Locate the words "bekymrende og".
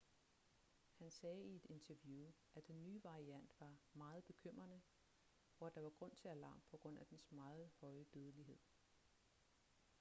4.25-5.67